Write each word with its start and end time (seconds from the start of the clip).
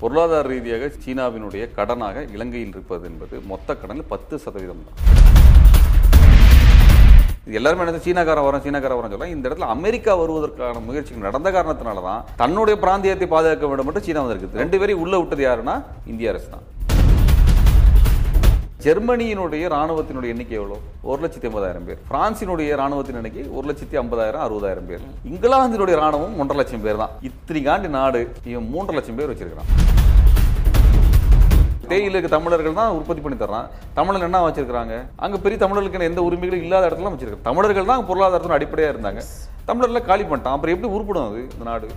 பொருளாதார 0.00 0.46
ரீதியாக 0.48 0.90
சீனாவினுடைய 0.96 1.62
கடனாக 1.76 2.26
இலங்கையில் 2.34 2.74
இருப்பது 2.74 3.06
என்பது 3.10 3.36
மொத்த 3.50 3.76
கடனில் 3.80 4.10
பத்து 4.12 4.34
சதவீதம் 4.44 4.84
தான். 4.86 4.98
எல்லாருமே 7.58 7.84
நினைச்சு 7.84 8.06
சீனாக்காரன் 8.06 8.46
வரோம் 8.46 8.64
சீனாக்காரன் 8.64 8.98
வரோம் 8.98 9.10
சொல்லலாம் 9.10 9.34
இந்த 9.34 9.44
இடத்துல 9.48 9.68
அமெரிக்கா 9.74 10.14
வருவதற்கான 10.20 10.82
முயற்சிகள் 10.88 11.26
நடந்த 11.28 11.50
காரணத்தினால 11.50 12.02
தான் 12.08 12.24
தன்னுடைய 12.40 12.76
பிராந்தியத்தை 12.82 13.28
பாதுகாக்க 13.30 13.70
வேண்டும் 13.70 13.88
மட்டும் 13.88 14.06
சீனா 14.06 14.24
வந்திருக்கு 14.24 14.62
ரெண்டு 14.62 14.78
பேரையும் 14.80 15.04
உள்ள 15.04 15.16
விட்டது 15.20 15.44
யாருன்னா 15.44 15.76
இந்திய 16.06 16.32
அரசு 16.32 16.48
தான். 16.50 16.66
ஜெர்மனியினுடைய 18.84 19.64
ராணுவத்தினுடைய 19.72 20.32
எண்ணிக்கை 20.32 20.56
எவ்வளோ? 20.58 20.76
ஒரு 21.10 21.18
லட்சத்தி 21.22 21.46
ஐம்பதாயிரம் 21.48 21.86
பேர். 21.86 21.98
பிரான்சினுடைய 22.10 22.76
ராணுவத்தின் 22.80 23.16
எண்ணிக்கை 23.20 23.42
ஒரு 23.56 23.64
லட்சத்தி 23.68 23.96
ஐம்பதாயிரம் 24.02 24.42
அறுபதாயிரம் 24.44 24.86
பேர். 24.90 25.02
இங்கிலாந்தினுடைய 25.30 25.94
ராணுவம் 26.02 26.36
ஒன்றரை 26.42 26.58
லட்சம் 26.60 26.84
பேர் 26.84 27.00
தான். 27.00 27.14
இத்தனைக்காண்டி 27.28 27.88
நாடு 27.96 28.20
இவன் 28.50 28.68
மூன்றரை 28.74 28.96
லட்சம் 28.98 29.18
பேர் 29.20 29.30
வச்சிருக்கிறான். 29.32 29.70
தேயிலுக்கு 31.90 32.30
தமிழர்கள் 32.36 32.78
தான் 32.80 32.94
உற்பத்தி 32.98 33.24
பண்ணி 33.24 33.38
தர்றான். 33.42 33.68
தமிழர் 33.98 34.28
என்ன 34.28 34.44
வச்சிருக்காங்க 34.46 34.96
அங்க 35.26 35.36
பெரிய 35.46 35.58
தமிழர்களுக்கு 35.64 36.10
எந்த 36.10 36.22
உரிமைகளும் 36.28 36.64
இல்லாத 36.66 36.88
இடத்துல 36.90 37.12
வச்சிருக்காங்க. 37.14 37.48
தமிழர்கள் 37.50 37.90
தான் 37.92 38.06
பொருளாதாரத்தின் 38.10 38.56
அடிப்படையா 38.58 38.92
இருந்தாங்க. 38.94 39.22
தமிழர்ல 39.70 40.02
காலி 40.10 40.26
பண்ணிட்டான். 40.30 40.56
அப்புறம் 40.58 40.76
எப்படி 40.76 40.92
உருப்படும் 40.96 41.26
அது 41.28 41.40
இந்த 41.54 41.66
நாடு? 41.72 41.88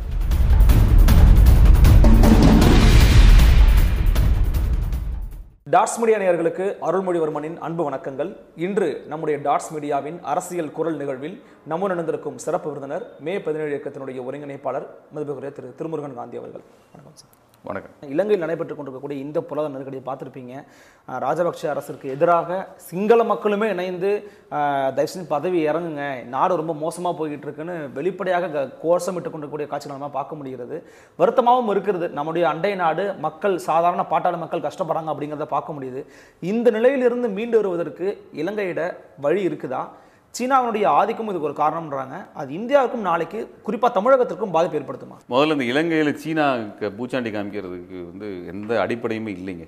டாட்ஸ் 5.73 5.97
மீடியா 6.01 6.17
நேயர்களுக்கு 6.21 6.65
அருள்மொழிவர்மனின் 6.87 7.57
அன்பு 7.65 7.83
வணக்கங்கள். 7.87 8.29
இன்று 8.65 8.87
நம்முடைய 9.11 9.35
டாட்ஸ் 9.47 9.69
மீடியாவின் 9.73 10.17
அரசியல் 10.31 10.71
குரல் 10.77 10.97
நிகழ்வில் 11.01 11.35
நம்முடன் 11.71 11.97
இணைந்திருக்கும் 11.97 12.39
சிறப்பு 12.45 12.67
விருந்தினர் 12.71 13.05
மே 13.25 13.33
பதினேழு 13.45 13.71
இயக்கத்தினுடைய 13.75 14.19
ஒருங்கிணைப்பாளர் 14.27 14.87
மதுபகுரிய 15.15 15.51
திரு 15.57 15.75
திருமுருகன் 15.79 16.17
காந்தி 16.19 16.37
அவர்கள். 16.41 16.63
வணக்கம் 16.93 17.17
சார். 17.21 17.31
வணக்கம். 17.63 17.91
இலங்கையில் 18.01 18.39
நடைபெற்றுக் 18.39 18.77
கொண்டிருக்கக்கூடிய 18.77 19.25
இந்த 19.25 19.41
பொருளாதார 19.41 19.83
நெருக்கடியை 19.83 20.03
பார்த்துருப்பீங்க. 20.05 20.63
ராஜபக்ஷ 21.11 21.67
அரசிற்கு 21.67 22.09
எதிராக 22.09 22.67
சிங்கள 22.75 23.23
மக்களுமே 23.23 23.69
இணைந்து 23.69 24.31
தயவுசெய்து 24.49 24.93
தயவு 24.93 25.09
செஞ்சு 25.15 25.27
பதவி 25.27 25.67
இறங்குங்க. 25.67 26.25
நாடு 26.25 26.55
ரொம்ப 26.55 26.73
மோசமாக 26.73 27.25
போய்கிட்டு 27.25 27.37
இருக்குன்னு 27.37 27.89
வெளிப்படையாக 27.93 28.49
க- 28.49 28.61
கோஷமிட்டு 28.61 29.13
கொண்டிருக்கக்கூடிய 29.13 29.67
காட்சிகள் 29.67 29.97
நம்ம 29.97 30.13
பார்க்க 30.13 30.35
முடிகிறது. 30.35 30.83
வருத்தமாகவும் 31.19 31.69
இருக்கிறது. 31.69 32.09
நம்முடைய 32.09 32.49
அண்டை 32.49 32.75
நாடு 32.75 33.13
மக்கள் 33.13 33.57
சாதாரண 33.57 34.01
பாட்டாளி 34.01 34.37
மக்கள் 34.37 34.59
கஷ்டப்படுறாங்க 34.59 35.09
அப்படிங்கிறத 35.09 35.45
பார்க்க 35.45 35.73
முடியுது. 35.73 36.05
இந்த 36.39 36.71
நிலையிலிருந்து 36.71 37.29
மீண்டு 37.29 37.57
வருவதற்கு 37.57 38.29
இலங்கையிட 38.33 39.01
வழி 39.21 39.47
இருக்குதா? 39.47 39.87
சீனாவினுடைய 40.37 40.85
ஆதிக்கம் 40.85 41.27
இதுக்கு 41.27 41.47
ஒரு 41.47 41.55
காரணம்ன்றாங்க. 41.57 42.25
அது 42.33 42.53
இந்தியாவுக்கும் 42.53 43.07
நாளைக்கு 43.09 43.39
குறிப்பாக 43.63 44.01
தமிழகத்திற்கும் 44.01 44.51
பாதிப்பு 44.51 44.77
ஏற்படுத்துமா? 44.79 45.17
முதல்ல 45.29 45.51
இந்த 45.51 45.63
இலங்கையில் 45.63 46.17
சீனாவுக்கு 46.17 46.89
பூச்சாண்டி 46.89 47.31
காமிக்கிறதுக்கு 47.35 47.97
வந்து 48.09 48.47
எந்த 48.47 48.87
அடிப்படையுமே 48.87 49.31
இல்லைங்க. 49.39 49.67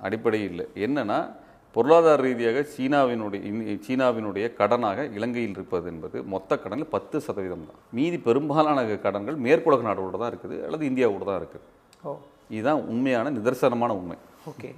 அடிப்படை 0.00 0.42
இல்லை. 0.42 0.66
என்னன்னா 0.74 1.18
பொருளாதார 1.72 2.22
ரீதியாக 2.22 2.66
சீனாவினுடைய 2.74 3.40
சீனாவினுடைய 3.86 4.52
கடனாக 4.58 5.12
இலங்கையில் 5.12 5.50
இருப்பது 5.50 5.88
என்பது 5.90 6.22
மொத்த 6.22 6.58
கடனில் 6.58 6.86
பத்து 6.86 7.20
சதவீதம் 7.20 7.66
தான். 7.66 7.80
மீதி 7.92 8.18
பெரும்பாலான 8.18 8.84
கடன்கள் 8.84 9.36
மேற்குலக 9.36 9.82
நாடுகளோட 9.88 10.18
தான் 10.18 10.32
இருக்குது 10.32 10.64
அல்லது 10.64 10.86
இந்தியாவோட 10.90 11.24
தான் 11.24 11.40
இருக்குது. 11.40 11.64
ஓ. 12.02 12.18
இதுதான் 12.48 12.82
உண்மையான 12.82 13.30
நிதர்சனமான 13.30 13.88
உண்மை. 13.88 14.16
ஓகே. 14.50 14.74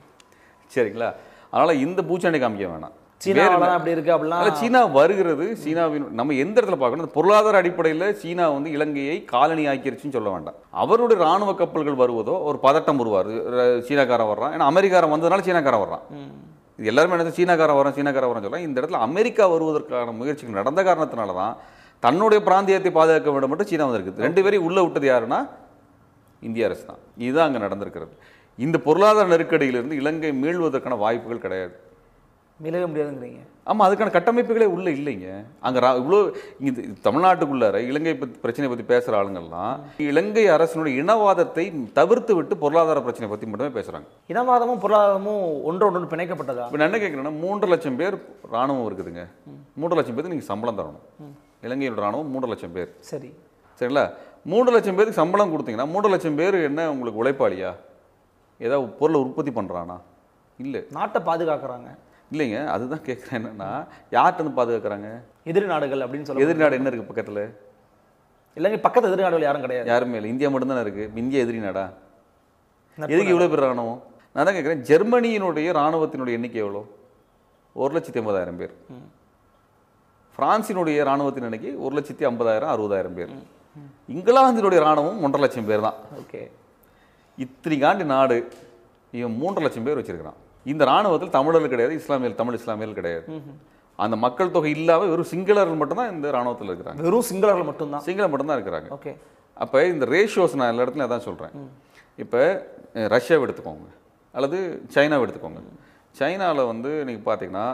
சரிங்களா? 0.74 1.14
அதனால 1.50 1.74
இந்த 1.74 2.02
பூச்சாண்டி 2.02 2.38
காமிக்க 2.40 2.66
வேணாம். 2.74 2.96
சீனாவில் 3.24 3.74
அப்படி 3.76 3.92
இருக்கு 3.94 4.12
அப்படிலாம் 4.14 4.58
சீனா 4.60 4.80
வருகிறது 4.96 5.44
சீனாவின் 5.62 6.04
நம்ம 6.18 6.34
எந்த 6.42 6.56
இடத்துல 6.58 6.76
பார்க்கணும் 6.82 7.14
பொருளாதார 7.16 7.60
அடிப்படையில் 7.62 8.04
சீனா 8.20 8.44
வந்து 8.56 8.70
இலங்கையை 8.76 9.16
காலனி 9.32 9.64
ஆக்கிருச்சுன்னு 9.72 10.16
சொல்ல 10.16 10.30
வேண்டாம். 10.34 10.58
அவருடைய 10.82 11.18
ராணுவ 11.26 11.52
கப்பல்கள் 11.60 11.98
வருவதோ 12.02 12.34
ஒரு 12.48 12.58
பதட்டம் 12.66 13.00
உருவாரு 13.04 13.32
சீனாக்காரன் 13.88 14.30
வர்றான். 14.32 14.52
ஏன்னா 14.56 14.68
அமெரிக்காரன் 14.72 15.14
வந்ததுனால 15.14 15.46
சீனாக்காரன் 15.48 15.84
வர்றான். 15.84 16.04
இது 16.78 16.90
எல்லாருமே 16.92 17.16
நினைச்சு 17.16 17.38
சீனாக்காரன் 17.40 17.78
வரோம் 17.80 17.96
சீனாக்காரன் 17.98 18.30
வரோம் 18.32 18.44
சொல்லலாம் 18.44 18.66
இந்த 18.68 18.76
இடத்துல 18.80 19.00
அமெரிக்கா 19.08 19.44
வருவதற்கான 19.54 20.14
முயற்சிகள் 20.20 20.60
நடந்த 20.60 20.80
காரணத்தினால 20.88 21.34
தான் 21.40 21.56
தன்னுடைய 22.06 22.40
பிராந்தியத்தை 22.48 22.90
பாதுகாக்க 22.98 23.28
வேண்டும் 23.34 23.50
மட்டும் 23.52 23.70
சீனா 23.70 23.86
வந்திருக்குது. 23.86 24.24
ரெண்டு 24.26 24.40
பேரையும் 24.44 24.66
உள்ள 24.68 24.78
விட்டது 24.84 25.06
யாருன்னா? 25.10 25.40
இந்திய 26.42 26.68
அரசு 26.68 26.84
தான். 26.90 27.00
இதுதான் 27.24 27.48
அங்கே 27.48 27.60
நடந்திருக்கிறது. 27.66 28.12
இந்த 28.58 28.76
பொருளாதார 28.86 29.26
நெருக்கடியிலிருந்து 29.34 29.98
இலங்கை 30.02 30.30
மீள்வதற்கான 30.44 30.98
வாய்ப்புகள் 31.04 31.44
கிடையாது. 31.46 31.74
மீளவே 32.62 32.86
முடியாதுங்கிறீங்க. 32.86 33.38
ஆமா 33.66 33.82
அதுக்கான 33.82 34.10
கட்டமைப்புகளே 34.10 34.64
உள்ள 34.64 34.90
இல்லைங்க. 34.90 35.44
அங்க 35.60 35.80
ரா- 35.80 35.82
இவ்வளோ 35.82 36.32
இங்க 36.60 36.80
தமிழ்நாட்டுக்குள்ளார 36.80 37.74
இலங்கை 37.74 38.14
பத்தி 38.14 38.38
பிரச்சனை 38.38 38.76
பத்தி 38.76 38.94
பேசுற 38.94 39.14
ஆளுங்கள்லாம் 39.14 39.80
இலங்கை 39.98 40.46
அரசினுடைய 40.46 41.04
இனவாதத்தை 41.04 41.92
தவிர்த்து 41.92 42.34
விட்டு 42.34 42.56
பொருளாதார 42.56 43.00
பிரச்சனை 43.00 43.30
பத்தி 43.30 43.46
மட்டுமே 43.46 43.80
பேசுறாங்க. 43.80 44.02
இனவாதமும் 44.28 44.84
பொருளாதாரமும் 44.84 45.62
ஒன்றோடு 45.62 46.00
பிணைக்கப்பட்டதா? 46.00 46.64
இப்போ 46.64 46.76
நான் 46.76 46.92
என்ன 46.92 46.96
கேட்குறேன்னா 46.96 47.38
மூன்று 47.38 47.68
லட்சம் 47.68 47.96
பேர் 47.96 48.14
ராணுவம் 48.52 48.88
இருக்குதுங்க. 48.88 49.26
மூன்று 49.74 49.96
லட்சம் 49.96 50.14
பேருக்கு 50.14 50.28
நீங்க 50.28 50.44
சம்பளம் 50.44 50.78
தரணும். 50.78 51.24
இலங்கையோட 51.62 52.00
ராணுவம் 52.00 52.28
மூன்று 52.28 52.48
லட்சம் 52.48 52.72
பேர். 52.72 52.94
சரி. 53.00 53.34
சரிங்களா? 53.80 54.14
மூன்று 54.44 54.72
லட்சம் 54.72 54.94
பேருக்கு 54.94 55.14
சம்பளம் 55.14 55.52
கொடுத்தீங்கன்னா 55.52 55.86
மூன்று 55.86 56.08
லட்சம் 56.08 56.34
பேர் 56.34 56.54
என்ன 56.54 56.90
உங்களுக்கு 56.90 57.24
உழைப்பாளியா? 57.24 57.74
ஏதாவது 58.58 58.88
பொருளை 58.88 59.20
உற்பத்தி 59.20 59.50
பண்றானா? 59.50 60.00
இல்லை. 60.58 60.84
நாட்டை 60.90 61.22
பாதுகாக்கிறாங்க. 61.22 61.96
இல்லைங்க 62.32 62.58
அதுதான் 62.74 63.04
கேட்குறேன் 63.08 63.38
என்னன்னா 63.38 63.70
யார்கிட்ட 64.16 64.40
இருந்து 64.40 64.58
பாதுகாக்கிறாங்க? 64.58 65.08
எதிரி 65.50 65.66
நாடுகள் 65.72 66.04
அப்படின்னு 66.04 66.26
சொல்ல 66.28 66.44
எதிர்நாடு 66.44 66.78
என்ன 66.78 66.90
இருக்கு 66.90 67.08
பக்கத்துல? 67.10 67.42
இலங்கை 68.58 68.78
பக்கத்து 68.86 69.08
எதிரி 69.10 69.24
நாடுகள் 69.26 69.46
யாரும் 69.46 69.64
கிடையாது. 69.64 69.88
யாருமே 69.92 70.18
இல்லை. 70.18 70.30
இந்தியா 70.34 70.48
மட்டும்தானே 70.52 70.84
இருக்கு. 70.86 71.04
இந்தியா 71.22 71.42
எதிரி 71.44 71.60
நாடா? 71.66 71.86
எதுக்கு 72.98 73.32
இவ்வளோ 73.34 73.48
பேர் 73.50 73.64
ராணுவம் 73.66 74.00
நான் 74.34 74.46
தான் 74.46 74.56
கேட்குறேன் 74.56 74.82
ஜெர்மனியினுடைய 74.88 75.68
ராணுவத்தினுடைய 75.80 76.38
எண்ணிக்கை 76.38 76.60
எவ்வளோ 76.64 76.82
ஒரு 77.82 77.92
லட்சத்தி 77.96 78.20
ஐம்பதாயிரம் 78.22 78.58
பேர். 78.60 78.74
பிரான்சினுடைய 80.38 80.98
ராணுவத்தின் 81.08 81.46
எண்ணிக்கை 81.48 81.72
ஒரு 81.84 81.92
லட்சத்தி 81.98 82.26
ஐம்பதாயிரம் 82.30 82.72
அறுபதாயிரம் 82.74 83.16
பேர். 83.18 83.32
இங்கிலாந்தினுடைய 84.16 84.80
ராணுவம் 84.86 85.22
ஒன்றரை 85.26 85.42
லட்சம் 85.44 85.68
பேர் 85.70 85.86
தான். 85.86 85.98
ஓகே. 86.20 86.42
இத்தனைக்காண்டி 87.44 88.04
நாடு 88.14 88.36
இவன் 89.18 89.36
மூன்றரை 89.40 89.64
லட்சம் 89.66 89.86
பேர் 89.88 89.98
வச்சிருக்கிறான். 90.00 90.38
இந்த 90.72 90.82
ராணுவத்தில் 90.90 91.34
தமிழர்கள் 91.38 91.72
கிடையாது 91.74 91.94
இஸ்லாமியர்கள் 92.00 92.40
தமிழ் 92.40 92.58
இஸ்லாமியர்கள் 92.60 93.00
கிடையாது. 93.00 93.26
அந்த 94.04 94.16
மக்கள் 94.24 94.54
தொகை 94.56 94.70
இல்லாம 94.78 95.06
வெறும் 95.12 95.30
சிங்களர்கள் 95.32 95.78
மட்டும்தான் 95.80 96.10
இந்த 96.14 96.30
ராணுவத்தில் 96.36 96.70
இருக்கிறாங்க. 96.70 97.00
வெறும் 97.06 97.28
சிங்களர்கள் 97.30 97.68
மட்டும்தான்? 97.70 98.04
சிங்களம் 98.08 98.32
மட்டும்தான் 98.32 98.58
இருக்கிறாங்க. 98.58 98.88
ஓகே. 98.96 99.12
அப்போ 99.64 99.78
இந்த 99.92 100.06
ரேஷியோஸ் 100.14 100.56
நான் 100.60 100.70
எல்லா 100.72 100.84
இடத்துலையும் 100.84 101.08
அதான் 101.08 101.26
சொல்கிறேன் 101.28 101.54
இப்போ 102.24 102.40
ரஷ்யாவை 103.14 103.44
எடுத்துக்கோங்க. 103.46 103.88
அல்லது 104.34 104.58
சைனாவை 104.94 105.22
எடுத்துக்கோங்க. 105.26 105.62
சைனாவில் 106.18 106.68
வந்து 106.72 106.90
நீங்கள் 107.08 107.26
பார்த்தீங்கன்னா 107.28 107.66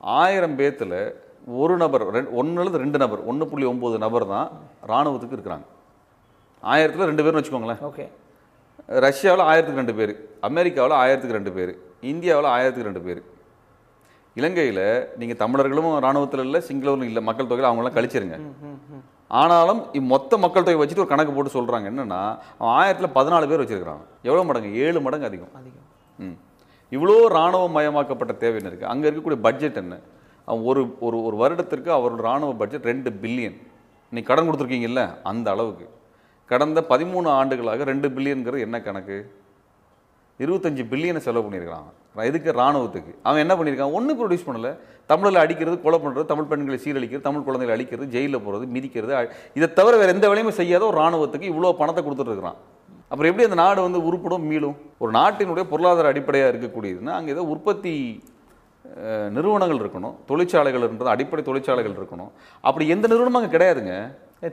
ஆயிரம் 0.00 0.56
பேத்தில் 0.60 1.00
ஒரு 1.62 1.74
நபர் 1.82 2.04
ரெண்டு 2.14 2.30
ஒன்றுலேருந்து 2.40 2.80
ரெண்டு 2.84 2.98
நபர் 3.02 3.20
ஒன்று 3.30 3.44
புள்ளி 3.50 3.66
ஒம்பது 3.72 3.98
நபர் 4.04 4.26
தான் 4.32 4.48
இராணுவத்துக்கு 4.90 5.36
இருக்கிறாங்க. 5.36 5.66
ஆயிரத்தில் 6.62 7.08
ரெண்டு 7.10 7.24
பேர்னு 7.24 7.40
வச்சுக்கோங்களேன். 7.40 7.82
ஓகே. 7.90 8.06
ரஷ்யாவில் 9.06 9.44
ஆயிரத்துக்கு 9.50 9.82
ரெண்டு 9.82 9.96
பேர் 9.98 10.12
அமெரிக்காவில் 10.48 10.96
ஆயிரத்துக்கு 11.02 11.38
ரெண்டு 11.38 11.52
பேர். 11.58 11.72
இந்தியாவில் 12.02 12.50
ஆயிரத்துக்கு 12.50 12.88
ரெண்டு 12.90 13.00
பேர். 13.00 13.22
இலங்கையில் 14.34 15.08
நீங்கள் 15.16 15.36
தமிழர்களும் 15.36 15.98
இராணுவத்தில் 15.98 16.40
இல்லை 16.40 16.60
சிங்களவரும் 16.68 17.02
இல்லை 17.02 17.22
மக்கள் 17.22 17.46
தொகையில் 17.46 17.70
அவங்களாம் 17.70 17.96
கழிச்சிருங்க. 17.98 18.36
ஆனாலும் 19.28 19.80
மொத்த 19.92 20.36
மக்கள் 20.36 20.62
தொகை 20.62 20.78
வச்சுட்டு 20.80 20.98
ஒரு 20.98 21.06
கணக்கு 21.06 21.32
போட்டு 21.32 21.56
சொல்கிறாங்க 21.56 21.86
என்னன்னா 21.92 22.38
அவன் 22.58 22.74
ஆயிரத்தில் 22.74 23.14
பதினாலு 23.14 23.48
பேர் 23.48 23.62
வச்சிருக்கிறான். 23.64 24.02
எவ்வளோ 24.22 24.44
மடங்கு? 24.44 24.74
ஏழு 24.74 25.00
மடங்கு 25.00 25.26
அதிகம். 25.26 25.50
அதிகம். 25.54 25.86
ம். 26.18 26.36
இவ்வளோ 26.92 27.24
இராணுவ 27.24 27.64
மயமாக்கப்பட்ட 27.68 28.36
தேவை 28.36 28.56
என்ன 28.56 28.70
இருக்குது 28.70 28.92
அங்கே 28.92 29.10
இருக்கக்கூடிய 29.10 29.40
பட்ஜெட் 29.40 29.76
என்ன? 29.76 29.98
அவன் 30.44 30.62
ஒரு 30.62 30.96
ஒரு 31.00 31.22
ஒரு 31.22 31.36
வருடத்திற்கு 31.36 31.92
அவரோட 31.92 32.18
இராணுவ 32.18 32.52
பட்ஜெட் 32.52 32.84
ரெண்டு 32.84 33.10
பில்லியன் 33.10 33.58
நீ 34.10 34.20
கடன் 34.20 34.48
கொடுத்துருக்கீங்கல்ல? 34.48 35.18
அந்த 35.22 35.50
அளவுக்கு. 35.50 35.88
கடந்த 36.46 36.84
பதிமூணு 36.88 37.28
ஆண்டுகளாக 37.28 37.84
ரெண்டு 37.84 38.08
பில்லியனுங்கிறது 38.08 38.58
என்ன 38.58 38.80
கணக்கு? 38.80 39.32
இருபத்தஞ்சு 40.44 40.84
பில்லியனை 40.92 41.20
செலவு 41.26 41.44
பண்ணியிருக்கான் 41.46 41.88
எதுக்கு? 42.28 42.50
ராணுவத்துக்கு 42.60 43.12
அவன் 43.26 43.42
என்ன 43.44 43.54
பண்ணியிருக்கான்? 43.58 43.92
ஒன்றும் 43.98 44.18
ப்ரொடியூஸ் 44.20 44.46
பண்ணல. 44.48 44.70
தமிழில் 45.10 45.42
அடிக்கிறது 45.42 45.76
கொலை 45.84 45.98
பண்ணுறது 46.04 46.24
தமிழ் 46.30 46.48
பெண்களை 46.50 46.78
சீரழிக்கிறது 46.84 47.26
தமிழ் 47.26 47.44
குழந்தைகளை 47.46 47.74
அழிக்கிறது 47.76 48.06
ஜெயிலில் 48.14 48.42
போகிறது 48.46 48.64
மிதிக்கிறது 48.76 49.12
இதை 49.58 49.68
தவிர 49.78 49.92
வேறு 50.00 50.14
எந்த 50.16 50.26
வேலையுமே 50.30 50.52
செய்யாத 50.60 50.84
ஒரு 50.90 50.98
ராணுவத்துக்கு 51.02 51.50
இவ்வளோ 51.52 51.72
பணத்தை 51.80 52.02
கொடுத்துட்டு 52.06 52.32
இருக்கிறான். 52.32 52.58
அப்புறம் 53.10 53.30
எப்படி 53.30 53.46
அந்த 53.48 53.58
நாடு 53.62 53.80
வந்து 53.86 54.00
உருப்படும்? 54.08 54.46
மீளும். 54.50 54.76
ஒரு 55.02 55.10
நாட்டினுடைய 55.18 55.64
பொருளாதார 55.72 56.08
அடிப்படையாக 56.12 56.52
இருக்கக்கூடியதுன்னா 56.52 57.12
அங்கே 57.18 57.32
ஏதோ 57.36 57.44
உற்பத்தி 57.54 57.92
நிறுவனங்கள் 59.36 59.80
இருக்கணும். 59.82 60.14
தொழிற்சாலைகள்ன்றது 60.30 61.14
அடிப்படை 61.14 61.42
தொழிற்சாலைகள் 61.48 61.96
இருக்கணும். 61.98 62.30
அப்படி 62.68 62.84
எந்த 62.94 63.06
நிறுவனமும் 63.12 63.40
அங்கே 63.40 63.52
கிடையாதுங்க. 63.54 63.94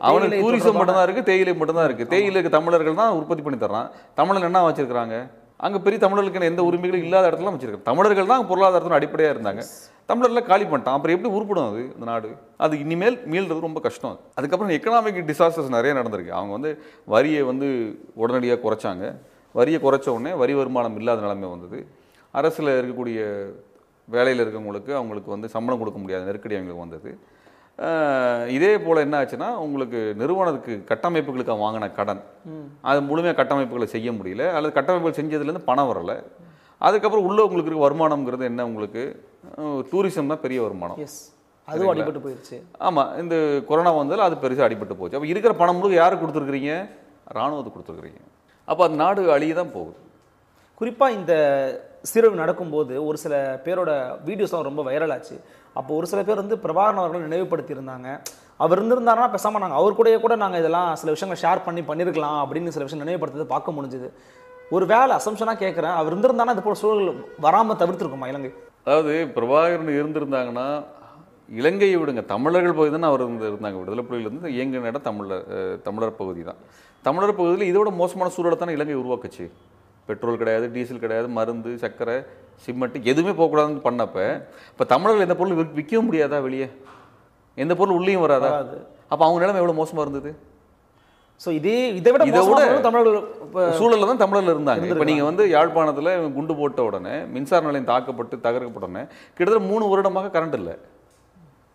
அவனுக்கு 0.09 0.37
டூரிசம் 0.43 0.77
மட்டும்தான் 0.79 1.07
இருக்கு 1.07 1.23
தேயிலை 1.31 1.53
மட்டும்தான் 1.61 1.87
இருக்கு. 1.89 2.05
தேயிலைக்கு 2.13 2.51
தமிழர்கள் 2.57 3.01
தான் 3.01 3.17
உற்பத்தி 3.19 3.43
பண்ணி 3.45 3.59
தர்றான். 3.65 3.89
தமிழர் 4.19 4.47
என்ன 4.49 4.61
வச்சிருக்கிறாங்க? 4.67 5.17
அங்கே 5.65 5.79
பெரிய 5.85 5.99
தமிழர்களுக்கான 6.05 6.47
எந்த 6.51 6.63
உரிமைகளும் 6.69 7.05
இல்லாத 7.07 7.25
இடத்துலாம் 7.29 7.55
வச்சிருக்காங்க. 7.55 7.87
தமிழர்கள் 7.91 8.31
தான் 8.31 8.47
பொருளாதாரத்தின் 8.49 8.97
அடிப்படையாக 8.97 9.35
இருந்தாங்க. 9.35 9.61
தமிழரில் 10.09 10.47
காலி 10.49 10.65
பண்ணிட்டான். 10.71 10.95
அப்புறம் 10.97 11.15
எப்படி 11.15 11.29
உருப்படும் 11.37 11.67
அது 11.69 11.81
இந்த 11.95 12.05
நாடு? 12.09 12.29
அது 12.65 12.73
இனிமேல் 12.83 13.17
மீள்றது 13.31 13.65
ரொம்ப 13.67 13.79
கஷ்டம் 13.85 14.11
அது. 14.13 14.21
அதுக்கப்புறம் 14.39 14.73
எக்கனாமிக் 14.77 15.17
டிசாஸ்டர்ஸ் 15.29 15.75
நிறைய 15.77 15.93
நடந்திருக்கு. 15.99 16.33
அவங்க 16.39 16.53
வந்து 16.57 16.71
வரியை 17.13 17.41
வந்து 17.51 17.69
உடனடியாக 18.23 18.59
குறைச்சாங்க. 18.65 19.05
வரியை 19.59 19.79
குறைச்ச 19.85 20.07
உடனே 20.15 20.33
வரி 20.41 20.53
வருமானம் 20.59 20.97
இல்லாத 21.01 21.23
நிலைமை 21.25 21.49
வந்தது. 21.55 21.79
அரசில் 22.39 22.71
இருக்கக்கூடிய 22.79 23.19
வேலையில் 24.15 24.43
இருக்கவங்களுக்கு 24.45 24.91
அவங்களுக்கு 24.99 25.29
வந்து 25.35 25.47
சம்பளம் 25.55 25.81
கொடுக்க 25.83 25.99
முடியாத 26.03 26.25
நெருக்கடி 26.29 26.55
அவங்களுக்கு 26.57 26.85
வந்தது. 26.85 27.11
இதே 28.55 28.71
போல் 28.83 29.03
என்ன 29.05 29.15
ஆச்சுன்னா 29.21 29.47
உங்களுக்கு 29.63 29.99
நிறுவனத்துக்கு 30.21 30.73
கட்டமைப்புகளுக்கு 30.91 31.63
வாங்கின 31.63 31.91
கடன். 31.99 32.21
அது 32.89 32.99
முழுமையாக 33.09 33.37
கட்டமைப்புகளை 33.39 33.87
செய்ய 33.95 34.09
முடியல. 34.17 34.43
அல்லது 34.55 34.77
கட்டமைப்புகள் 34.77 35.17
செஞ்சதுலேருந்து 35.19 35.67
பணம் 35.69 35.89
வரலை. 35.91 36.17
அதுக்கப்புறம் 36.87 37.25
உள்ள 37.29 37.39
உங்களுக்கு 37.47 37.71
இருக்க 37.71 37.85
வருமானம்ங்கிறது 37.87 38.45
என்ன 38.51 38.65
உங்களுக்கு? 38.69 39.03
டூரிசம் 39.91 40.31
தான் 40.33 40.43
பெரிய 40.45 40.61
வருமானம். 40.65 40.99
எஸ் 41.05 41.19
அதுவும் 41.67 41.91
அடிபட்டு 41.91 42.23
போயிருச்சு. 42.23 42.57
ஆமாம் 42.87 43.11
இந்த 43.21 43.35
கொரோனா 43.69 43.91
வந்ததில் 43.99 44.27
அது 44.27 44.35
பெருசாக 44.43 44.67
அடிபட்டு 44.67 44.97
போச்சு. 44.99 45.17
அப்போ 45.17 45.29
இருக்கிற 45.33 45.53
பணம் 45.61 45.77
முழுக்க 45.77 46.01
யாருக்கு 46.01 46.23
கொடுத்துருக்குறீங்க? 46.23 46.73
ராணுவத்துக்கு 47.37 47.77
கொடுத்துருக்குறீங்க. 47.77 48.21
அப்போ 48.69 48.81
அந்த 48.87 48.97
நாடு 49.03 49.21
அழிய 49.35 49.53
தான் 49.61 49.75
போகுது. 49.77 49.97
குறிப்பா 50.79 51.07
இந்த 51.19 51.33
சீரழிவு 52.11 52.41
நடக்கும்போது 52.41 52.93
ஒரு 53.09 53.17
சில 53.23 53.33
பேரோட 53.65 53.91
வீடியோஸ்லாம் 54.27 54.67
ரொம்ப 54.69 54.81
வைரல் 54.87 55.13
ஆச்சு. 55.15 55.35
அப்போ 55.79 55.91
ஒரு 55.99 56.07
சில 56.11 56.19
பேர் 56.27 56.41
வந்து 56.43 56.57
பிரபாகரன் 56.65 57.01
அவர்களை 57.03 57.21
நினைவுபடுத்தியிருந்தாங்க. 57.27 58.09
அவர் 58.63 58.77
இருந்திருந்தாருன்னா 58.79 59.29
பேசாமல் 59.35 59.63
நாங்கள் 59.63 59.79
அவர் 59.81 59.97
கூடயே 59.99 60.17
கூட 60.25 60.35
நாங்கள் 60.43 60.61
இதெல்லாம் 60.63 60.89
சில 61.01 61.13
விஷயங்களை 61.15 61.39
ஷேர் 61.43 61.65
பண்ணி 61.67 61.81
பண்ணியிருக்கலாம் 61.89 62.39
அப்படின்னு 62.43 62.73
சில 62.75 62.85
விஷயம் 62.87 63.03
நினைவுபடுத்துறது 63.05 63.53
பார்க்க 63.53 63.77
முடிஞ்சுது. 63.77 64.09
ஒரு 64.75 64.85
வேலை 64.91 65.13
அசம்ஷனாக 65.19 65.59
கேட்குறேன் 65.63 65.95
அவர் 65.99 66.11
இருந்திருந்தானா 66.11 66.53
இது 66.55 66.65
போல 66.67 66.77
சூழல் 66.83 67.11
வராமல் 67.45 67.79
தவிர்த்துருக்குமா 67.81 68.29
இலங்கை? 68.31 68.51
அதாவது 68.85 69.13
பிரபாகரன் 69.35 69.95
இருந்திருந்தாங்கன்னா 69.99 70.67
இலங்கையை 71.61 71.97
விடுங்க. 72.01 72.21
தமிழர்கள் 72.33 72.77
பகுதி 72.79 72.91
தான் 72.95 73.11
அவர் 73.11 73.23
இருந்து 73.25 73.45
இருந்தாங்க. 73.51 73.77
விடுதலை 73.81 74.03
புலிகள் 74.07 74.29
இருந்து 74.29 74.49
இயங்கின 74.57 74.89
இடம் 74.91 75.07
தமிழர் 75.09 75.45
தமிழர் 75.87 76.19
பகுதி 76.21 76.43
தான். 76.49 76.59
தமிழர் 77.07 77.39
பகுதியில் 77.39 77.69
இதோட 77.71 77.89
மோசமான 78.01 78.31
சூழலை 78.35 78.57
தானே 78.57 78.75
இலங்கை 78.77 78.95
உருவாக்குச்சு. 79.01 79.45
பெட்ரோல் 80.05 80.37
கிடையாது 80.37 80.71
டீசல் 80.71 80.99
கிடையாது 80.99 81.27
மருந்து 81.29 81.77
சர்க்கரை 81.77 82.17
சிமெண்ட் 82.65 83.03
எதுவுமே 83.03 83.31
போகக்கூடாதுன்னு 83.31 83.81
பண்ணப்ப 83.83 84.17
இப்போ 84.69 84.83
தமிழர்கள் 84.85 85.21
எந்த 85.21 85.35
பொருள் 85.35 85.53
விற்க- 85.53 85.73
விற்கவும் 85.73 86.11
முடியாதா 86.11 86.41
வெளியே? 86.41 86.67
எந்த 87.57 87.75
பொருள் 87.75 87.95
உள்ளேயும் 87.95 88.21
வராதா. 88.21 88.49
அப்போ 89.09 89.25
அவங்க 89.25 89.39
நிலைமை 89.39 89.61
எவ்வளோ 89.61 89.73
மோசமாக 89.73 90.01
இருந்தது? 90.01 90.31
ஸோ 91.41 91.51
இதே 91.51 91.95
இதை 91.95 92.11
விட 92.11 92.23
இதை 92.23 92.39
விட 92.41 92.81
தமிழர்கள் 92.81 93.15
சூழல்ல 93.79 94.05
தான் 94.05 94.21
தமிழர்ல 94.23 94.53
இருந்தாங்க. 94.55 94.83
இப்போ 94.89 95.03
நீங்க 95.03 95.23
வந்து 95.23 95.49
யாழ்ப்பாணத்துல 95.49 96.33
குண்டு 96.33 96.55
போட்ட 96.55 96.83
உடனே 96.83 97.25
மின்சார 97.25 97.61
நிலையம் 97.61 97.83
தாக்கப்பட்டு 97.83 98.35
தகர்க்கப்பட்ட 98.37 98.83
உடனே 98.83 99.03
கிட்டத்தட்ட 99.27 99.71
மூணு 99.71 99.87
வருடமாக 99.87 100.39
கரண்ட் 100.39 100.53
இல்லை. 100.53 100.75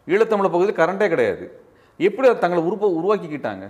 ஈழத்தமிழ் 0.09 0.50
பகுதியில் 0.50 0.76
கரண்டே 0.76 1.09
கிடையாது. 1.09 1.44
எப்படி 2.00 2.35
தங்களை 2.35 2.65
உருப்ப 2.65 2.87
உருவாக்கிக்கிட்டாங்க? 2.99 3.65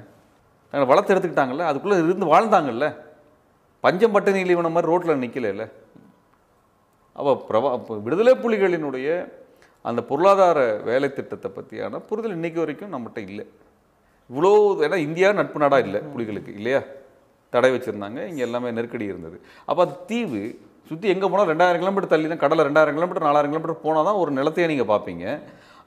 தங்களை 0.72 0.86
வளர்த்து 0.86 1.14
எடுத்துக்கிட்டாங்கல்ல? 1.14 1.64
அதுக்குள்ள 1.70 2.04
இருந்து 2.04 2.26
வாழ்ந்தாங்கல்ல? 2.26 2.86
பஞ்சம் 3.84 4.14
பட்டினி 4.14 4.40
இவன 4.54 4.70
மாதிரி 4.74 4.90
ரோட்டில் 4.92 5.22
நிற்கலையில 5.24 5.64
அப்போ 7.16 7.32
பிரபா 7.48 7.70
விடுதலை 8.06 8.32
புலிகளினுடைய 8.42 9.08
அந்த 9.88 10.00
பொருளாதார 10.08 10.58
வேலை 10.88 11.08
திட்டத்தை 11.18 11.48
பற்றியான 11.56 12.00
புரிதல் 12.08 12.36
இன்னைக்கு 12.36 12.58
வரைக்கும் 12.62 12.92
நம்மகிட்ட 12.94 13.20
இல்லை. 13.30 13.44
இவ்வளோ 14.30 14.50
ஏன்னா 14.86 14.96
இந்தியா 15.06 15.28
நட்பு 15.38 15.62
நாடாக 15.62 15.84
இல்லை 15.86 16.00
புலிகளுக்கு 16.12 16.50
இல்லையா? 16.58 16.80
தடை 17.52 17.70
வச்சுருந்தாங்க 17.74 18.20
இங்கே 18.30 18.42
எல்லாமே 18.46 18.74
நெருக்கடி 18.78 19.06
இருந்தது. 19.12 19.36
அப்போ 19.68 19.80
அது 19.84 19.94
தீவு 20.10 20.42
சுற்றி 20.90 21.08
எங்கே 21.14 21.28
போனால் 21.32 21.50
ரெண்டாயிரம் 21.52 21.82
கிலோமீட்டர் 21.82 22.12
தள்ளி 22.12 22.28
தான் 22.32 22.42
கடலை 22.44 22.62
ரெண்டாயிரம் 22.68 22.96
கிலோமீட்டர் 22.98 23.26
நாலாயிரம் 23.28 23.52
கிலோமீட்டர் 23.52 23.84
போனால் 23.86 24.06
தான் 24.08 24.20
ஒரு 24.22 24.30
நிலத்தையே 24.38 24.68
நீங்கள் 24.72 24.90
பார்ப்பீங்க. 24.92 25.24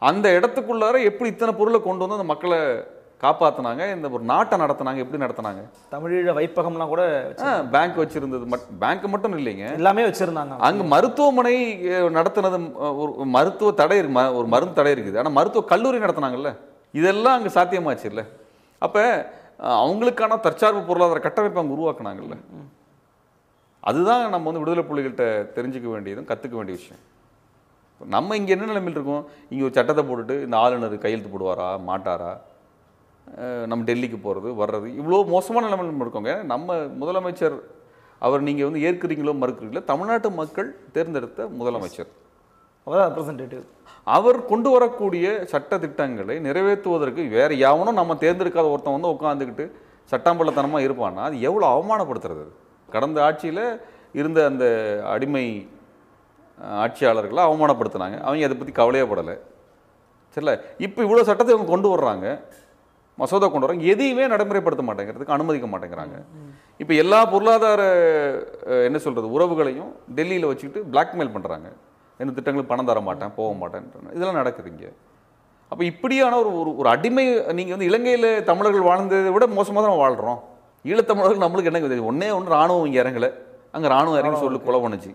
அந்த 0.09 0.27
இடத்துக்குள்ளார 0.37 0.95
எப்படி 1.09 1.29
இத்தனை 1.33 1.53
பொருளை 1.59 1.79
கொண்டு 1.87 2.03
வந்து 2.05 2.19
அந்த 2.19 2.29
மக்களை 2.33 2.59
காப்பாற்றினாங்க 3.21 3.83
இந்த 3.95 4.07
ஒரு 4.15 4.23
நாட்டை 4.31 4.55
நடத்துனாங்க. 4.61 5.03
எப்படி 5.03 5.21
நடத்துனாங்க? 5.23 5.61
தமிழீழ 5.93 6.33
வைப்பகம்லாம் 6.39 6.91
கூட 6.93 7.03
பேங்க் 7.75 7.99
வச்சிருந்தது. 8.01 8.45
மட் 8.53 8.65
பேங்க் 8.81 9.05
மட்டும் 9.13 9.37
இல்லைங்க. 9.39 9.65
எல்லாமே 9.79 10.03
வச்சிருந்தாங்க. 10.07 10.57
அங்க 10.67 10.83
மருத்துவமனை 10.93 11.55
நடத்துனது 12.17 12.59
ஒரு 13.03 13.27
மருத்துவ 13.37 13.71
தடை 13.81 13.97
இருக்கு. 14.01 14.37
ஒரு 14.39 14.47
மருந்து 14.55 14.77
தடை 14.79 14.93
இருக்குது. 14.95 15.19
ஆனா 15.23 15.31
மருத்துவ 15.39 15.65
கல்லூரி 15.73 16.03
நடத்துனாங்கல்ல. 16.05 16.51
இதெல்லாம் 17.01 17.37
அங்க 17.37 17.51
சாத்தியமாச்சு 17.57 18.09
இல்ல 18.11 18.23
அப்ப 18.85 18.99
அவங்களுக்கான 19.81 20.39
தற்சார்பு 20.45 20.79
பொருளாதார 20.87 21.19
கட்டமைப்பை 21.25 21.59
அங்க 21.63 21.75
உருவாக்குனாங்கல்ல. 21.77 22.37
அதுதான் 23.89 24.21
நம்ம 24.33 24.47
வந்து 24.49 24.61
விடுதலை 24.61 24.83
புலிகள்கிட்ட 24.89 25.25
தெரிஞ்சுக்க 25.57 25.87
வேண்டியதும் 25.93 26.27
கத்துக்க 26.29 26.55
வேண்டிய 26.59 26.75
விஷயம். 26.79 27.01
நம்ம 28.15 28.35
இங்க 28.39 28.51
என்ன 28.55 28.67
நிலைமையில் 28.69 28.97
இருக்கோம்? 28.97 29.25
இங்க 29.51 29.63
ஒரு 29.67 29.75
சட்டத்தை 29.77 30.03
போட்டுட்டு 30.07 30.35
இந்த 30.45 30.55
ஆளுநர் 30.63 31.03
கையெழுத்து 31.05 31.31
போடுவாரா? 31.33 31.67
மாட்டாரா? 31.89 32.31
நம்ம 33.69 33.81
டெல்லிக்கு 33.89 34.17
போகிறது 34.25 34.49
வர்றது. 34.61 34.87
இவ்வளோ 34.99 35.19
மோசமான 35.35 35.65
நிலைமை 35.67 35.85
நம்ம 35.91 36.05
இருக்கோங்க. 36.05 36.33
நம்ம 36.53 36.75
முதலமைச்சர் 37.01 37.55
அவர் 38.25 38.45
நீங்கள் 38.47 38.67
வந்து 38.67 38.83
ஏற்கிறீங்களோ 38.87 39.33
மறுக்கிறீங்களோ 39.43 39.81
தமிழ்நாட்டு 39.91 40.29
மக்கள் 40.41 40.69
தேர்ந்தெடுத்த 40.95 41.47
முதலமைச்சர். 41.59 42.09
அவர் 42.87 43.01
ரெப்ரசன்டேட்டிவ் 43.07 43.63
அவர் 44.15 44.37
கொண்டு 44.51 44.69
வரக்கூடிய 44.75 45.25
சட்ட 45.51 45.77
திட்டங்களை 45.83 46.35
நிறைவேற்றுவதற்கு 46.47 47.23
வேற 47.35 47.49
எவனும் 47.69 47.99
நம்ம 47.99 48.17
தேர்ந்தெடுக்காத 48.23 48.71
ஒருத்தன் 48.73 48.97
வந்து 48.97 49.13
உட்காந்துக்கிட்டு 49.15 49.65
சட்டாம்பள்ளத்தனமாக 50.11 50.85
இருப்பான்னா 50.87 51.23
அது 51.29 51.37
எவ்வளோ 51.49 51.67
அவமானப்படுத்துறது. 51.75 52.43
கடந்த 52.95 53.19
ஆட்சியில் 53.27 53.63
இருந்த 54.21 54.39
அந்த 54.51 54.65
அடிமை 55.13 55.45
ஆட்சியாளர்களை 56.85 57.43
அவமானப்படுத்தினாங்க. 57.49 58.17
அவங்க 58.25 58.47
அதை 58.49 58.57
பற்றி 58.57 58.73
கவலையே 58.81 59.05
படலை. 59.11 59.35
சரில 60.35 60.51
இப்போ 60.85 60.99
இவ்வளோ 61.05 61.23
சட்டத்தை 61.29 61.51
இவங்க 61.55 61.71
கொண்டு 61.73 61.89
வர்றாங்க. 61.93 62.27
மசோதா 63.21 63.47
கொண்டு 63.47 63.65
வர்றாங்க 63.65 63.87
எதையுமே 63.93 64.25
நடைமுறைப்படுத்த 64.33 64.83
மாட்டேங்கிறதுக்கு 64.89 65.35
அனுமதிக்க 65.35 65.67
மாட்டேங்கிறாங்க. 65.73 66.15
இப்போ 66.81 66.93
எல்லா 67.03 67.19
பொருளாதார 67.33 67.81
என்ன 68.87 68.99
சொல்கிறது 69.05 69.27
உறவுகளையும் 69.35 69.91
டெல்லியில் 70.17 70.47
வச்சுக்கிட்டு 70.51 70.81
பிளாக்மெயில் 70.93 71.33
பண்ணுறாங்க 71.35 71.67
எந்த 72.21 72.31
திட்டங்களுக்கு 72.37 72.71
பணம் 72.71 72.89
தர 72.89 73.01
மாட்டேன் 73.09 73.33
போக 73.39 73.51
மாட்டேன். 73.61 73.85
இதெல்லாம் 74.15 74.39
நடக்குது 74.41 74.69
இங்கே. 74.73 74.89
அப்போ 75.71 75.83
இப்படியான 75.91 76.33
ஒரு 76.41 76.49
ஒரு 76.61 76.71
ஒரு 76.79 76.87
அடிமை 76.95 77.25
நீங்கள் 77.57 77.75
வந்து 77.75 77.89
இலங்கையில் 77.91 78.29
தமிழர்கள் 78.49 78.87
வாழ்ந்ததை 78.89 79.31
விட 79.35 79.45
மோசமாக 79.59 79.83
தான் 79.85 80.01
வாழ்கிறோம் 80.03 80.39
ஈழத்தமிழர்கள் 80.89 81.43
நம்மளுக்கு 81.43 81.69
என்ன 81.71 81.81
தெரியும் 81.85 82.09
ஒன்றே 82.11 82.29
ஒன்று 82.37 82.55
ராணுவம் 82.57 82.87
இங்கே 82.87 82.99
இறங்கலை. 83.03 83.29
அங்கே 83.75 83.87
ராணுவம் 83.93 84.19
இறங்கி 84.21 84.39
சொல்லி 84.43 84.59
கொலை 84.65 84.79
பண்ணுச்சு. 84.83 85.11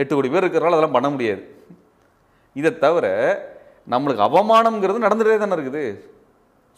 எட்டு 0.00 0.12
கோடி 0.16 0.28
பேர் 0.34 0.44
இருக்கிறனால 0.44 0.76
அதெல்லாம் 0.76 0.96
பண்ண 0.96 1.08
முடியாது. 1.14 1.42
இதை 2.60 2.70
தவிர 2.84 3.06
நம்மளுக்கு 3.92 4.26
அவமானம்ங்கிறது 4.28 5.06
நடந்துகிட்டே 5.06 5.38
தானே 5.42 5.56
இருக்குது. 5.58 5.84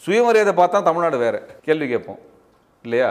சுயமரியாதை 0.04 0.52
பார்த்தா 0.58 0.78
தமிழ்நாடு 0.88 1.18
வேற. 1.26 1.36
கேள்வி 1.66 1.86
கேட்போம். 1.94 2.20
இல்லையா? 2.86 3.08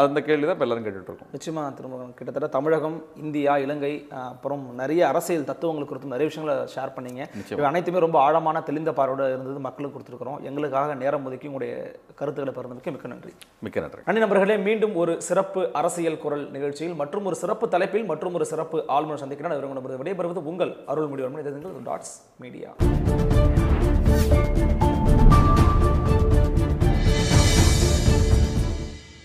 அந்த 0.00 0.18
கேள்வி 0.26 0.44
தான் 0.46 0.54
இப்போ 0.54 0.64
எல்லாரும் 0.64 0.84
கேட்டுட்டு 0.86 1.08
இருக்கோம். 1.10 1.30
நிச்சயமா 1.34 1.62
திரும்ப 1.76 1.96
கிட்டத்தட்ட 2.18 2.48
தமிழகம் 2.56 2.98
இந்தியா 3.22 3.52
இலங்கை 3.62 3.90
அப்புறம் 4.24 4.62
நிறைய 4.80 5.00
அரசியல் 5.08 5.46
தத்துவங்கள் 5.48 5.88
குறித்து 5.90 6.12
நிறைய 6.12 6.26
விஷயங்களை 6.30 6.54
ஷேர் 6.74 6.92
பண்ணீங்க. 6.96 7.22
இவை 7.52 7.64
அனைத்துமே 7.70 8.02
ரொம்ப 8.04 8.18
ஆழமான 8.26 8.62
தெளிந்த 8.68 8.92
பார்வையோட 8.98 9.26
இருந்தது 9.32 9.62
மக்களுக்கு 9.66 9.96
கொடுத்துருக்குறோம். 9.96 10.38
எங்களுக்காக 10.48 10.94
நேரம் 11.02 11.26
ஒதுக்கி 11.30 11.50
உங்களுடைய 11.50 11.74
கருத்துக்களை 12.20 12.54
பகிர்ந்ததுக்கு 12.58 12.94
மிக்க 12.96 13.10
நன்றி. 13.14 13.32
மிக்க 13.66 13.84
நன்றி. 13.84 14.04
நன்றி 14.08 14.22
நண்பர்களே 14.24 14.58
மீண்டும் 14.68 14.94
ஒரு 15.04 15.14
சிறப்பு 15.28 15.64
அரசியல் 15.80 16.22
குரல் 16.24 16.46
நிகழ்ச்சியில் 16.56 16.96
மற்றும் 17.02 17.26
ஒரு 17.30 17.38
சிறப்பு 17.42 17.68
தலைப்பில் 17.74 18.08
மற்றும் 18.12 18.36
ஒரு 18.40 18.46
சிறப்பு 18.52 18.84
ஆளுநர் 18.98 19.22
சந்திக்கிறேன். 19.24 19.56
விடைபெறுவது 20.04 20.44
உங்கள் 20.52 20.74
அருள்மொழிவர்மன். 20.92 21.42
இது 21.44 21.74
டாட்ஸ் 21.90 22.14
மீடியா 22.44 22.70